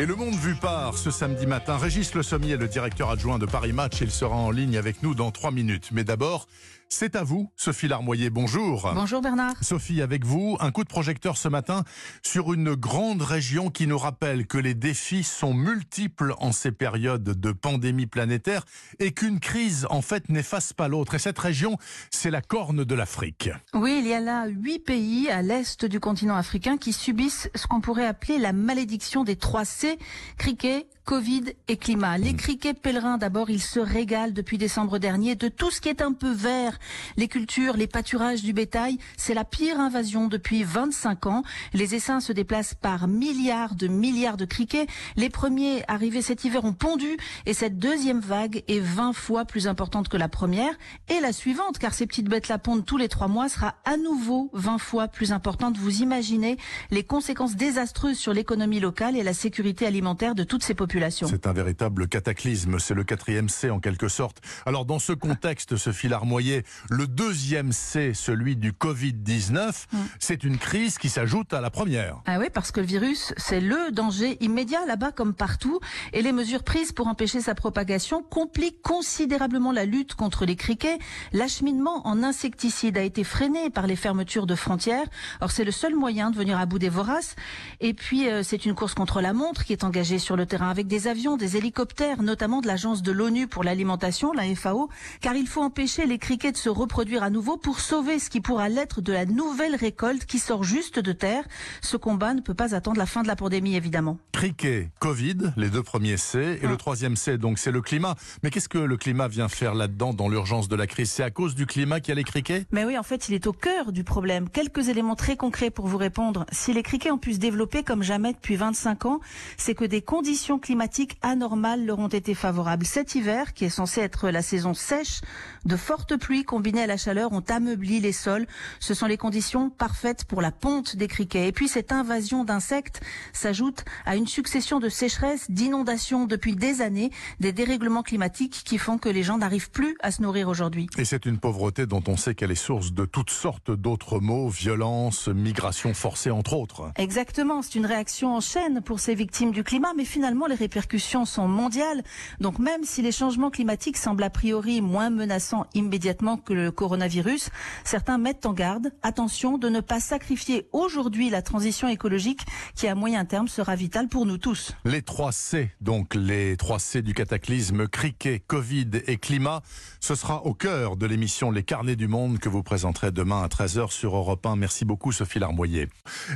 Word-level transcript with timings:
Et 0.00 0.06
le 0.06 0.14
monde 0.14 0.36
vu 0.36 0.54
par 0.54 0.96
ce 0.96 1.10
samedi 1.10 1.44
matin, 1.44 1.76
Régis 1.76 2.14
Le 2.14 2.22
Sommier, 2.22 2.56
le 2.56 2.68
directeur 2.68 3.10
adjoint 3.10 3.40
de 3.40 3.46
Paris 3.46 3.72
Match, 3.72 4.00
il 4.00 4.12
sera 4.12 4.36
en 4.36 4.52
ligne 4.52 4.76
avec 4.76 5.02
nous 5.02 5.16
dans 5.16 5.32
trois 5.32 5.50
minutes. 5.50 5.88
Mais 5.90 6.04
d'abord, 6.04 6.46
c'est 6.88 7.16
à 7.16 7.22
vous, 7.22 7.50
Sophie 7.56 7.88
Larmoyer. 7.88 8.30
Bonjour. 8.30 8.90
Bonjour 8.94 9.20
Bernard. 9.20 9.54
Sophie, 9.62 10.02
avec 10.02 10.24
vous, 10.24 10.56
un 10.60 10.70
coup 10.70 10.84
de 10.84 10.88
projecteur 10.88 11.36
ce 11.36 11.48
matin 11.48 11.84
sur 12.22 12.52
une 12.52 12.74
grande 12.74 13.22
région 13.22 13.70
qui 13.70 13.86
nous 13.86 13.98
rappelle 13.98 14.46
que 14.46 14.58
les 14.58 14.74
défis 14.74 15.22
sont 15.22 15.54
multiples 15.54 16.34
en 16.38 16.52
ces 16.52 16.72
périodes 16.72 17.22
de 17.22 17.52
pandémie 17.52 18.06
planétaire 18.06 18.64
et 18.98 19.12
qu'une 19.12 19.38
crise, 19.38 19.86
en 19.90 20.02
fait, 20.02 20.28
n'efface 20.28 20.72
pas 20.72 20.88
l'autre. 20.88 21.14
Et 21.14 21.18
cette 21.18 21.38
région, 21.38 21.76
c'est 22.10 22.30
la 22.30 22.40
corne 22.40 22.84
de 22.84 22.94
l'Afrique. 22.94 23.50
Oui, 23.74 23.98
il 24.00 24.06
y 24.08 24.14
a 24.14 24.20
là 24.20 24.46
huit 24.46 24.78
pays 24.78 25.28
à 25.30 25.42
l'est 25.42 25.84
du 25.84 26.00
continent 26.00 26.36
africain 26.36 26.78
qui 26.78 26.92
subissent 26.92 27.50
ce 27.54 27.66
qu'on 27.66 27.80
pourrait 27.80 28.06
appeler 28.06 28.38
la 28.38 28.52
malédiction 28.52 29.24
des 29.24 29.36
trois 29.36 29.64
C, 29.64 29.98
cricket, 30.38 30.86
Covid 31.08 31.54
et 31.68 31.78
climat. 31.78 32.18
Les 32.18 32.34
criquets 32.34 32.74
pèlerins, 32.74 33.16
d'abord, 33.16 33.48
ils 33.48 33.62
se 33.62 33.80
régalent 33.80 34.34
depuis 34.34 34.58
décembre 34.58 34.98
dernier 34.98 35.36
de 35.36 35.48
tout 35.48 35.70
ce 35.70 35.80
qui 35.80 35.88
est 35.88 36.02
un 36.02 36.12
peu 36.12 36.30
vert. 36.30 36.78
Les 37.16 37.28
cultures, 37.28 37.78
les 37.78 37.86
pâturages 37.86 38.42
du 38.42 38.52
bétail, 38.52 38.98
c'est 39.16 39.32
la 39.32 39.44
pire 39.44 39.80
invasion 39.80 40.28
depuis 40.28 40.64
25 40.64 41.24
ans. 41.24 41.44
Les 41.72 41.94
essaims 41.94 42.20
se 42.20 42.34
déplacent 42.34 42.74
par 42.74 43.08
milliards 43.08 43.74
de 43.74 43.88
milliards 43.88 44.36
de 44.36 44.44
criquets. 44.44 44.86
Les 45.16 45.30
premiers 45.30 45.82
arrivés 45.88 46.20
cet 46.20 46.44
hiver 46.44 46.66
ont 46.66 46.74
pondu 46.74 47.16
et 47.46 47.54
cette 47.54 47.78
deuxième 47.78 48.20
vague 48.20 48.62
est 48.68 48.80
20 48.80 49.14
fois 49.14 49.46
plus 49.46 49.66
importante 49.66 50.10
que 50.10 50.18
la 50.18 50.28
première. 50.28 50.74
Et 51.08 51.20
la 51.20 51.32
suivante, 51.32 51.78
car 51.78 51.94
ces 51.94 52.06
petites 52.06 52.28
bêtes-là 52.28 52.58
pondent 52.58 52.84
tous 52.84 52.98
les 52.98 53.08
trois 53.08 53.28
mois, 53.28 53.48
sera 53.48 53.76
à 53.86 53.96
nouveau 53.96 54.50
20 54.52 54.76
fois 54.76 55.08
plus 55.08 55.32
importante. 55.32 55.78
Vous 55.78 56.02
imaginez 56.02 56.58
les 56.90 57.02
conséquences 57.02 57.56
désastreuses 57.56 58.18
sur 58.18 58.34
l'économie 58.34 58.78
locale 58.78 59.16
et 59.16 59.22
la 59.22 59.32
sécurité 59.32 59.86
alimentaire 59.86 60.34
de 60.34 60.44
toutes 60.44 60.62
ces 60.62 60.74
populations. 60.74 60.97
C'est 61.10 61.46
un 61.46 61.52
véritable 61.52 62.08
cataclysme, 62.08 62.78
c'est 62.78 62.94
le 62.94 63.04
quatrième 63.04 63.48
C 63.48 63.70
en 63.70 63.80
quelque 63.80 64.08
sorte. 64.08 64.40
Alors 64.66 64.84
dans 64.84 64.98
ce 64.98 65.12
contexte, 65.12 65.76
ce 65.76 65.92
fil 65.92 66.12
armoyé, 66.12 66.64
le 66.90 67.06
deuxième 67.06 67.72
C, 67.72 68.12
celui 68.14 68.56
du 68.56 68.72
Covid-19, 68.72 69.86
mm. 69.92 69.98
c'est 70.18 70.44
une 70.44 70.58
crise 70.58 70.98
qui 70.98 71.08
s'ajoute 71.08 71.52
à 71.52 71.60
la 71.60 71.70
première. 71.70 72.22
Ah 72.26 72.38
oui, 72.38 72.46
parce 72.52 72.72
que 72.72 72.80
le 72.80 72.86
virus, 72.86 73.32
c'est 73.36 73.60
le 73.60 73.90
danger 73.92 74.36
immédiat 74.40 74.84
là-bas 74.86 75.12
comme 75.12 75.34
partout, 75.34 75.80
et 76.12 76.22
les 76.22 76.32
mesures 76.32 76.64
prises 76.64 76.92
pour 76.92 77.06
empêcher 77.06 77.40
sa 77.40 77.54
propagation 77.54 78.22
compliquent 78.22 78.82
considérablement 78.82 79.72
la 79.72 79.84
lutte 79.84 80.14
contre 80.14 80.44
les 80.44 80.56
criquets. 80.56 80.98
L'acheminement 81.32 82.06
en 82.06 82.22
insecticides 82.22 82.98
a 82.98 83.02
été 83.02 83.24
freiné 83.24 83.70
par 83.70 83.86
les 83.86 83.96
fermetures 83.96 84.46
de 84.46 84.54
frontières. 84.54 85.06
Or 85.40 85.50
c'est 85.50 85.64
le 85.64 85.70
seul 85.70 85.94
moyen 85.94 86.30
de 86.30 86.36
venir 86.36 86.58
à 86.58 86.66
bout 86.66 86.78
des 86.78 86.88
voraces. 86.88 87.36
Et 87.80 87.94
puis 87.94 88.28
euh, 88.28 88.42
c'est 88.42 88.66
une 88.66 88.74
course 88.74 88.94
contre 88.94 89.20
la 89.20 89.32
montre 89.32 89.64
qui 89.64 89.72
est 89.72 89.84
engagée 89.84 90.18
sur 90.18 90.36
le 90.36 90.46
terrain 90.46 90.70
avec 90.70 90.86
des 90.88 91.06
avions, 91.06 91.36
des 91.36 91.56
hélicoptères, 91.56 92.22
notamment 92.22 92.60
de 92.60 92.66
l'agence 92.66 93.02
de 93.02 93.12
l'ONU 93.12 93.46
pour 93.46 93.62
l'alimentation, 93.62 94.32
la 94.32 94.42
FAO, 94.56 94.88
car 95.20 95.36
il 95.36 95.46
faut 95.46 95.62
empêcher 95.62 96.06
les 96.06 96.18
criquets 96.18 96.50
de 96.50 96.56
se 96.56 96.70
reproduire 96.70 97.22
à 97.22 97.30
nouveau 97.30 97.58
pour 97.58 97.78
sauver 97.78 98.18
ce 98.18 98.30
qui 98.30 98.40
pourra 98.40 98.68
l'être 98.68 99.00
de 99.00 99.12
la 99.12 99.26
nouvelle 99.26 99.76
récolte 99.76 100.24
qui 100.24 100.38
sort 100.38 100.64
juste 100.64 100.98
de 100.98 101.12
terre. 101.12 101.44
Ce 101.82 101.96
combat 101.96 102.34
ne 102.34 102.40
peut 102.40 102.54
pas 102.54 102.74
attendre 102.74 102.96
la 102.96 103.06
fin 103.06 103.22
de 103.22 103.28
la 103.28 103.36
pandémie, 103.36 103.76
évidemment. 103.76 104.18
Criquet, 104.32 104.90
Covid, 104.98 105.52
les 105.56 105.68
deux 105.68 105.82
premiers 105.82 106.16
C, 106.16 106.58
et 106.62 106.66
le 106.66 106.74
ah. 106.74 106.76
troisième 106.76 107.16
C, 107.16 107.36
donc 107.36 107.58
c'est 107.58 107.70
le 107.70 107.82
climat. 107.82 108.16
Mais 108.42 108.50
qu'est-ce 108.50 108.68
que 108.68 108.78
le 108.78 108.96
climat 108.96 109.28
vient 109.28 109.48
faire 109.48 109.74
là-dedans 109.74 110.14
dans 110.14 110.28
l'urgence 110.28 110.68
de 110.68 110.76
la 110.76 110.86
crise? 110.86 111.10
C'est 111.10 111.22
à 111.22 111.30
cause 111.30 111.54
du 111.54 111.66
climat 111.66 112.00
qu'il 112.00 112.10
y 112.10 112.12
a 112.12 112.16
les 112.16 112.24
criquets 112.24 112.64
Mais 112.72 112.86
oui, 112.86 112.96
en 112.96 113.02
fait, 113.02 113.28
il 113.28 113.34
est 113.34 113.46
au 113.46 113.52
cœur 113.52 113.92
du 113.92 114.04
problème. 114.04 114.48
Quelques 114.48 114.88
éléments 114.88 115.16
très 115.16 115.36
concrets 115.36 115.70
pour 115.70 115.86
vous 115.86 115.98
répondre. 115.98 116.46
Si 116.50 116.72
les 116.72 116.82
criquets 116.82 117.10
ont 117.10 117.18
pu 117.18 117.34
se 117.34 117.38
développer 117.38 117.82
comme 117.82 118.02
jamais 118.02 118.32
depuis 118.32 118.56
25 118.56 119.04
ans, 119.04 119.20
c'est 119.58 119.74
que 119.74 119.84
des 119.84 120.00
conditions 120.00 120.58
climatiques 120.58 120.77
climatiques 120.78 121.18
anormales 121.22 121.84
leur 121.84 121.98
ont 121.98 122.06
été 122.06 122.34
favorables. 122.34 122.86
Cet 122.86 123.16
hiver, 123.16 123.52
qui 123.52 123.64
est 123.64 123.68
censé 123.68 124.00
être 124.00 124.30
la 124.30 124.42
saison 124.42 124.74
sèche, 124.74 125.22
de 125.64 125.76
fortes 125.76 126.16
pluies 126.16 126.44
combinées 126.44 126.82
à 126.82 126.86
la 126.86 126.96
chaleur 126.96 127.32
ont 127.32 127.42
ameubli 127.48 127.98
les 127.98 128.12
sols. 128.12 128.46
Ce 128.78 128.94
sont 128.94 129.06
les 129.06 129.16
conditions 129.16 129.70
parfaites 129.70 130.24
pour 130.24 130.40
la 130.40 130.52
ponte 130.52 130.94
des 130.94 131.08
criquets. 131.08 131.48
Et 131.48 131.52
puis 131.52 131.66
cette 131.66 131.90
invasion 131.90 132.44
d'insectes 132.44 133.00
s'ajoute 133.32 133.84
à 134.06 134.14
une 134.14 134.28
succession 134.28 134.78
de 134.78 134.88
sécheresses, 134.88 135.50
d'inondations 135.50 136.26
depuis 136.26 136.54
des 136.54 136.80
années, 136.80 137.10
des 137.40 137.50
dérèglements 137.50 138.04
climatiques 138.04 138.62
qui 138.64 138.78
font 138.78 138.98
que 138.98 139.08
les 139.08 139.24
gens 139.24 139.38
n'arrivent 139.38 139.72
plus 139.72 139.96
à 140.00 140.12
se 140.12 140.22
nourrir 140.22 140.48
aujourd'hui. 140.48 140.86
Et 140.96 141.04
c'est 141.04 141.26
une 141.26 141.38
pauvreté 141.38 141.86
dont 141.86 142.04
on 142.06 142.16
sait 142.16 142.36
qu'elle 142.36 142.52
est 142.52 142.54
source 142.54 142.92
de 142.92 143.04
toutes 143.04 143.30
sortes 143.30 143.72
d'autres 143.72 144.20
maux, 144.20 144.48
violence, 144.48 145.26
migration 145.26 145.92
forcée 145.92 146.30
entre 146.30 146.52
autres. 146.52 146.92
Exactement, 146.94 147.62
c'est 147.62 147.74
une 147.74 147.86
réaction 147.86 148.36
en 148.36 148.40
chaîne 148.40 148.80
pour 148.80 149.00
ces 149.00 149.16
victimes 149.16 149.50
du 149.50 149.64
climat, 149.64 149.92
mais 149.96 150.04
finalement 150.04 150.46
les 150.46 150.54
répercussions 150.58 151.24
sont 151.24 151.48
mondiales. 151.48 152.02
Donc 152.40 152.58
même 152.58 152.84
si 152.84 153.02
les 153.02 153.12
changements 153.12 153.50
climatiques 153.50 153.96
semblent 153.96 154.22
a 154.22 154.30
priori 154.30 154.80
moins 154.80 155.10
menaçants 155.10 155.66
immédiatement 155.74 156.36
que 156.36 156.52
le 156.52 156.70
coronavirus, 156.70 157.50
certains 157.84 158.18
mettent 158.18 158.46
en 158.46 158.52
garde, 158.52 158.92
attention 159.02 159.58
de 159.58 159.68
ne 159.68 159.80
pas 159.80 160.00
sacrifier 160.00 160.68
aujourd'hui 160.72 161.30
la 161.30 161.42
transition 161.42 161.88
écologique 161.88 162.42
qui 162.74 162.86
à 162.86 162.94
moyen 162.94 163.24
terme 163.24 163.48
sera 163.48 163.76
vitale 163.76 164.08
pour 164.08 164.26
nous 164.26 164.38
tous. 164.38 164.74
Les 164.84 165.02
3 165.02 165.32
C, 165.32 165.70
donc 165.80 166.14
les 166.14 166.56
3 166.56 166.78
C 166.78 167.02
du 167.02 167.14
cataclysme, 167.14 167.86
criquet, 167.88 168.42
Covid 168.46 168.90
et 169.06 169.16
climat, 169.16 169.62
ce 170.00 170.14
sera 170.14 170.44
au 170.44 170.54
cœur 170.54 170.96
de 170.96 171.06
l'émission 171.06 171.50
Les 171.50 171.62
Carnets 171.62 171.96
du 171.96 172.08
Monde 172.08 172.38
que 172.38 172.48
vous 172.48 172.62
présenterez 172.62 173.10
demain 173.10 173.42
à 173.42 173.48
13h 173.48 173.90
sur 173.90 174.16
Europe 174.16 174.44
1. 174.44 174.56
Merci 174.56 174.84
beaucoup 174.84 175.12
Sophie 175.12 175.38
Larmoyer. 175.38 175.88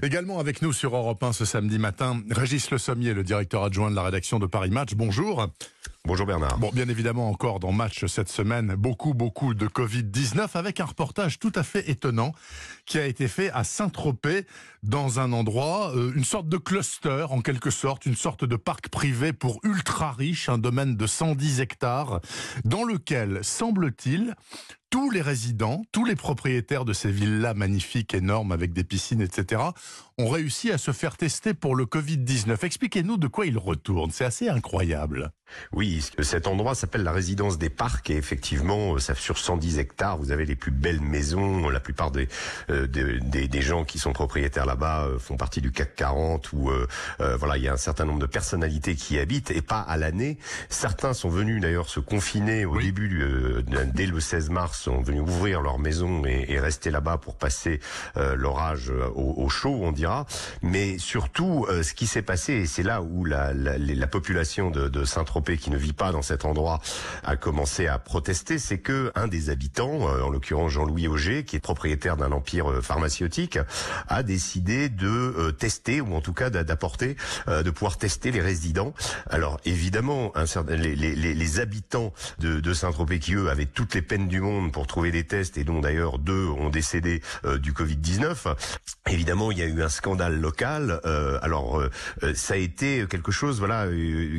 Également 0.03 0.39
avec 0.39 0.62
nous 0.62 0.72
sur 0.72 0.97
Europe 0.97 1.22
1 1.22 1.33
ce 1.33 1.44
samedi 1.44 1.78
matin, 1.78 2.21
Régis 2.31 2.71
Le 2.71 2.78
Sommier, 2.78 3.15
le 3.15 3.22
directeur 3.22 3.65
adjoint 3.65 3.91
de 3.91 3.97
la 3.97 4.03
rédaction 4.12 4.38
de 4.38 4.44
Paris 4.46 4.68
Match. 4.68 4.94
Bonjour. 4.94 5.48
Bonjour 6.04 6.26
Bernard. 6.26 6.59
Bon, 6.59 6.70
bien 6.72 6.88
évidemment, 6.88 7.31
encore 7.31 7.60
dans 7.60 7.70
Match 7.70 8.04
cette 8.06 8.28
semaine, 8.28 8.75
beaucoup, 8.75 9.15
beaucoup 9.15 9.54
de 9.54 9.66
Covid-19 9.69 10.48
avec 10.54 10.81
un 10.81 10.84
reportage 10.84 11.38
tout 11.38 11.53
à 11.54 11.62
fait 11.62 11.88
étonnant 11.88 12.32
qui 12.87 12.98
a 12.98 13.06
été 13.06 13.28
fait 13.28 13.50
à 13.53 13.62
Saint-Tropez 13.62 14.44
dans 14.82 15.21
un 15.21 15.32
endroit, 15.32 15.92
euh, 15.94 16.12
une 16.16 16.25
sorte 16.25 16.48
de 16.48 16.56
cluster 16.56 17.26
en 17.31 17.41
quelque 17.41 17.71
sorte, 17.71 18.04
une 18.04 18.16
sorte 18.16 18.44
de 18.44 18.56
parc 18.56 18.88
privé 18.88 19.32
pour 19.32 19.60
ultra 19.62 20.10
riches, 20.12 20.48
un 20.48 20.59
domaine 20.59 20.97
de 20.97 21.06
110 21.06 21.60
hectares 21.60 22.21
dans 22.65 22.84
lequel, 22.84 23.44
semble-t-il, 23.44 24.34
tous 24.91 25.09
les 25.10 25.22
résidents, 25.22 25.82
tous 25.91 26.04
les 26.04 26.16
propriétaires 26.16 26.84
de 26.84 26.92
ces 26.92 27.10
villas 27.10 27.54
magnifiques, 27.54 28.12
énormes, 28.12 28.53
avec 28.53 28.75
des 28.75 28.84
piscines, 28.84 29.22
etc., 29.22 29.62
ont 30.19 30.28
réussi 30.28 30.71
à 30.71 30.76
se 30.76 30.91
faire 30.91 31.16
tester 31.16 31.54
pour 31.54 31.75
le 31.75 31.87
Covid-19. 31.87 32.62
Expliquez-nous 32.62 33.16
de 33.16 33.26
quoi 33.26 33.47
il 33.47 33.56
retourne. 33.56 34.10
C'est 34.10 34.26
assez 34.26 34.50
incroyable. 34.50 35.32
Oui, 35.72 36.04
cet 36.20 36.46
endroit 36.46 36.74
s'appelle 36.74 37.02
la 37.02 37.12
résidence 37.12 37.58
des 37.58 37.70
parcs 37.70 38.10
et 38.10 38.16
effectivement, 38.16 38.94
euh, 38.94 38.98
ça 38.98 39.14
sur 39.14 39.38
110 39.38 39.78
hectares, 39.78 40.18
vous 40.18 40.32
avez 40.32 40.44
les 40.44 40.56
plus 40.56 40.70
belles 40.70 41.00
maisons. 41.00 41.68
La 41.68 41.80
plupart 41.80 42.10
des, 42.10 42.28
euh, 42.70 42.86
des, 42.86 43.48
des, 43.48 43.62
gens 43.62 43.84
qui 43.84 43.98
sont 43.98 44.12
propriétaires 44.12 44.66
là-bas 44.66 45.04
euh, 45.04 45.18
font 45.18 45.36
partie 45.36 45.60
du 45.60 45.70
CAC 45.70 45.94
40 45.94 46.52
ou 46.52 46.70
voilà, 47.38 47.56
il 47.56 47.62
y 47.62 47.68
a 47.68 47.72
un 47.72 47.76
certain 47.76 48.04
nombre 48.04 48.18
de 48.18 48.26
personnalités 48.26 48.94
qui 48.94 49.18
habitent 49.18 49.50
et 49.50 49.62
pas 49.62 49.80
à 49.80 49.96
l'année. 49.96 50.38
Certains 50.68 51.12
sont 51.12 51.28
venus 51.28 51.60
d'ailleurs 51.60 51.88
se 51.88 52.00
confiner 52.00 52.64
au 52.64 52.80
début, 52.80 53.64
dès 53.94 54.06
le 54.06 54.20
16 54.20 54.50
mars, 54.50 54.80
sont 54.80 55.00
venus 55.02 55.22
ouvrir 55.22 55.60
leur 55.60 55.78
maison 55.78 56.24
et, 56.24 56.46
et 56.48 56.60
rester 56.60 56.91
là-bas 56.91 57.18
pour 57.18 57.36
passer 57.36 57.80
l'orage 58.16 58.91
au, 59.14 59.34
au, 59.36 59.48
chaud, 59.48 59.78
on 59.82 59.92
dira. 59.92 60.26
Mais 60.62 60.98
surtout, 60.98 61.66
ce 61.70 61.94
qui 61.94 62.06
s'est 62.06 62.22
passé, 62.22 62.54
et 62.54 62.66
c'est 62.66 62.82
là 62.82 63.02
où 63.02 63.24
la, 63.24 63.52
la, 63.52 63.78
la 63.78 64.06
population 64.06 64.70
de, 64.70 64.88
de 64.88 65.04
Saint-Tropez 65.04 65.41
qui 65.42 65.70
ne 65.70 65.76
vit 65.76 65.92
pas 65.92 66.12
dans 66.12 66.22
cet 66.22 66.44
endroit 66.44 66.80
a 67.25 67.36
commencé 67.36 67.86
à 67.86 67.98
protester, 67.98 68.58
c'est 68.58 68.78
que 68.78 69.10
un 69.14 69.28
des 69.28 69.50
habitants, 69.50 70.08
euh, 70.08 70.22
en 70.22 70.30
l'occurrence 70.30 70.72
Jean-Louis 70.72 71.08
Auger, 71.08 71.44
qui 71.44 71.56
est 71.56 71.60
propriétaire 71.60 72.16
d'un 72.16 72.32
empire 72.32 72.70
euh, 72.70 72.80
pharmaceutique, 72.80 73.58
a 74.08 74.22
décidé 74.22 74.88
de 74.88 75.08
euh, 75.08 75.53
tester 75.53 76.00
ou 76.00 76.14
en 76.14 76.20
tout 76.20 76.32
cas 76.32 76.50
d'apporter, 76.50 77.16
de 77.48 77.70
pouvoir 77.70 77.98
tester 77.98 78.30
les 78.30 78.41
résidents. 78.41 78.94
Alors 79.28 79.60
évidemment, 79.65 80.33
un 80.36 80.47
certain, 80.47 80.77
les, 80.77 80.94
les, 80.94 81.15
les, 81.15 81.60
habitants 81.60 82.12
de, 82.39 82.60
de 82.60 82.74
Saint-Tropez 82.74 83.18
qui 83.18 83.34
eux 83.34 83.50
avaient 83.50 83.66
toutes 83.66 83.94
les 83.94 84.03
peines 84.03 84.28
du 84.28 84.41
monde 84.41 84.72
pour 84.72 84.86
trouver 84.86 85.10
des 85.10 85.24
tests 85.24 85.59
et 85.59 85.65
dont 85.65 85.80
d'ailleurs 85.80 86.18
deux 86.18 86.47
ont 86.47 86.71
décédé 86.71 87.22
du 87.60 87.72
Covid-19. 87.72 88.54
Évidemment, 89.10 89.50
il 89.50 89.59
y 89.59 89.62
a 89.62 89.66
eu 89.66 89.83
un 89.83 89.89
scandale 89.89 90.41
local. 90.41 91.00
alors 91.42 91.83
ça 92.34 92.54
a 92.54 92.56
été 92.56 93.06
quelque 93.09 93.33
chose, 93.33 93.59
voilà, 93.59 93.86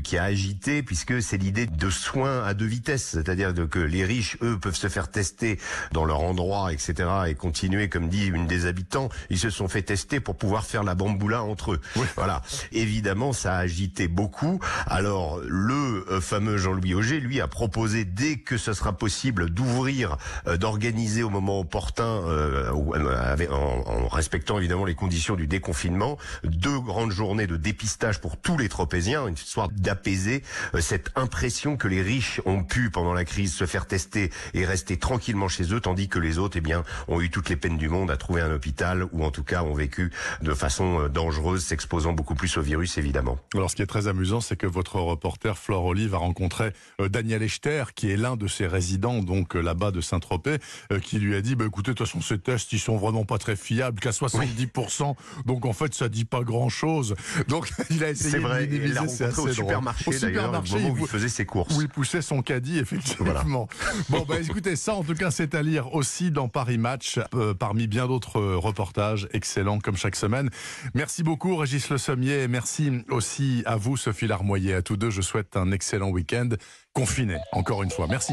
qui 0.04 0.18
a 0.18 0.24
agité 0.24 0.84
puisque 0.94 1.08
que 1.08 1.22
c'est 1.22 1.38
l'idée 1.38 1.66
de 1.66 1.90
soins 1.90 2.44
à 2.44 2.54
deux 2.54 2.68
vitesses, 2.68 3.04
c'est-à-dire 3.04 3.52
que 3.70 3.80
les 3.80 4.06
riches, 4.06 4.38
eux, 4.44 4.60
peuvent 4.60 4.76
se 4.76 4.88
faire 4.88 5.10
tester 5.10 5.60
dans 5.92 6.06
leur 6.06 6.22
endroit, 6.22 6.72
etc., 6.72 7.10
et 7.28 7.34
continuer, 7.34 7.90
comme 7.90 8.10
dit 8.10 8.28
une 8.28 8.46
des 8.46 8.68
habitants, 8.68 9.10
ils 9.32 9.40
se 9.40 9.50
sont 9.50 9.68
fait 9.68 9.82
tester 9.82 10.20
pour 10.20 10.38
pouvoir 10.38 10.66
faire 10.66 10.84
la 10.84 10.94
bamboula 10.94 11.42
entre 11.42 11.74
eux. 11.74 11.82
Voilà. 12.16 12.44
Évidemment, 12.72 13.34
ça 13.34 13.56
a 13.56 13.58
agité 13.58 14.08
beaucoup. 14.08 14.60
Alors, 14.86 15.40
le 15.48 16.06
euh, 16.12 16.22
fameux 16.22 16.58
Jean-Louis 16.58 16.94
Auger, 16.94 17.20
lui, 17.20 17.42
a 17.42 17.48
proposé, 17.48 18.06
dès 18.06 18.38
que 18.38 18.58
ce 18.58 18.74
sera 18.74 18.94
possible, 18.94 19.50
d'ouvrir, 19.50 20.18
euh, 20.46 20.58
d'organiser 20.58 21.24
au 21.24 21.32
moment 21.32 21.60
opportun, 21.60 22.04
euh, 22.04 22.70
en, 22.72 23.56
en, 23.56 24.08
respectant 24.10 24.60
évidemment 24.60 24.86
les 24.86 24.96
conditions 24.96 25.36
du 25.36 25.48
déconfinement, 25.48 26.20
deux 26.44 26.80
grandes 26.80 27.12
journées 27.12 27.48
de 27.48 27.58
dépistage 27.58 28.22
pour 28.22 28.38
tous 28.38 28.58
les 28.60 28.70
tropéziens, 28.70 29.28
une 29.28 29.34
histoire 29.34 29.70
d'apaiser 29.70 30.44
cette 30.84 31.10
impression 31.16 31.78
que 31.78 31.88
les 31.88 32.02
riches 32.02 32.42
ont 32.46 32.64
pu, 32.64 32.92
pendant 32.92 33.14
la 33.14 33.26
crise, 33.26 33.54
se 33.54 33.66
faire 33.66 33.88
tester 33.88 34.30
et 34.54 34.66
rester 34.66 34.98
tranquillement 34.98 35.48
chez 35.48 35.74
eux, 35.74 35.80
tandis 35.80 36.10
que 36.10 36.20
les 36.20 36.38
autres, 36.38 36.58
eh 36.58 36.62
bien, 36.62 36.84
ont 37.08 37.22
eu 37.22 37.30
toutes 37.30 37.50
les 37.50 37.56
peines 37.56 37.78
du 37.78 37.90
monde 37.90 38.12
à 38.12 38.18
trouver 38.18 38.42
un 38.42 38.52
hôpital 38.52 39.08
ou 39.12 39.24
en 39.24 39.32
tout 39.32 39.44
cas 39.44 39.64
ont 39.64 39.74
vécu 39.74 40.12
de 40.42 40.54
façon 40.54 41.08
dangereuse, 41.08 41.64
s'exposant 41.64 42.14
beaucoup 42.14 42.36
plus 42.36 42.58
au 42.58 42.62
virus, 42.62 42.98
évidemment. 42.98 43.40
Alors, 43.56 43.72
ce 43.72 43.76
qui 43.76 43.82
est 43.82 43.88
très 43.88 44.08
amusant, 44.08 44.42
c'est 44.42 44.58
que 44.58 44.68
votre 44.68 45.00
reporter 45.00 45.58
Flore 45.58 45.86
Olive 45.86 46.14
a 46.14 46.18
rencontré 46.18 46.74
Daniel 47.00 47.42
Echter, 47.42 47.86
qui 47.96 48.12
est 48.12 48.18
l'un 48.18 48.36
de 48.36 48.48
ses 48.48 48.68
résidents, 48.68 49.24
donc 49.24 49.56
là-bas 49.56 49.92
de 49.92 50.02
Saint-Tropez, 50.02 50.58
qui 51.02 51.20
lui 51.20 51.36
a 51.36 51.42
dit, 51.42 51.56
bah, 51.56 51.66
écoutez, 51.66 51.92
de 51.92 51.98
toute 51.98 52.06
façon, 52.06 52.22
ces 52.22 52.40
tests, 52.40 52.74
ils 52.74 52.80
sont 52.80 52.98
vraiment 52.98 53.24
pas 53.24 53.38
très 53.38 53.56
fiables, 53.56 54.02
qu'à 54.02 54.12
70%. 54.12 55.16
Donc, 55.46 55.66
en 55.66 55.74
fait, 55.74 55.94
ça 55.94 56.10
dit 56.10 56.26
pas 56.26 56.42
grand-chose. 56.42 57.16
Donc, 57.48 57.72
il 57.90 58.04
a 58.04 58.10
essayé 58.10 58.40
de 58.40 58.68
minimiser. 58.68 59.08
C'est 59.08 59.28
vrai, 59.28 59.42
au 59.42 59.54
supermarché, 59.54 60.10
au 60.10 60.14
supermarché 60.14 60.63
où 60.72 60.98
il 60.98 61.08
faisait 61.08 61.30
ses 61.30 61.46
courses. 61.46 61.76
Où 61.76 61.82
il 61.82 61.90
poussait 61.90 62.22
son 62.22 62.42
caddie, 62.42 62.80
effectivement. 62.80 63.68
Bon, 64.10 64.26
bah, 64.28 64.40
écoutez, 64.40 64.76
ça, 64.76 64.96
en 64.96 65.04
tout 65.04 65.14
cas, 65.14 65.32
c'est 65.32 65.56
à 65.56 65.62
lire 65.62 65.94
aussi 65.94 66.32
dans 66.32 66.48
Paris 66.48 66.78
Match, 66.78 67.20
euh, 67.34 67.54
parmi 67.54 67.88
bien 67.88 68.08
d'autres 68.08 68.42
reportages 68.56 69.28
excellents 69.34 69.80
comme 69.80 69.98
chaque 69.98 70.16
semaine. 70.16 70.50
Merci 70.94 71.24
beaucoup, 71.24 71.56
Régis 71.56 71.90
Le 71.90 71.98
Sommier, 71.98 72.44
et 72.44 72.48
merci 72.48 72.92
aussi 73.10 73.64
à 73.66 73.76
vous, 73.76 73.98
Sophie 73.98 74.28
Larmoyer. 74.28 74.76
À 74.76 74.82
tous 74.82 74.98
deux, 74.98 75.10
je 75.10 75.22
souhaite 75.22 75.56
un 75.58 75.72
excellent 75.72 76.10
week-end 76.10 76.50
confiné, 76.94 77.38
encore 77.52 77.84
une 77.84 77.92
fois. 77.92 78.08
Merci. 78.08 78.32